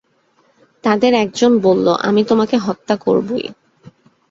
[0.83, 3.45] তাদের একজন বলল, আমি তোমাকে হত্যা করব-ই।